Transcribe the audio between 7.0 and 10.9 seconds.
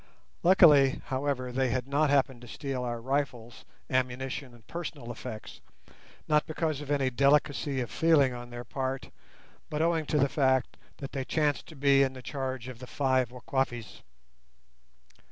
delicacy of feeling on their part, but owing to the fact